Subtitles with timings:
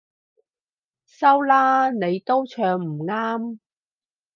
[1.05, 3.59] 收啦，你都唱唔啱